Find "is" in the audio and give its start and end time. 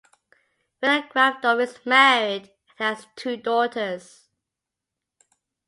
1.61-1.85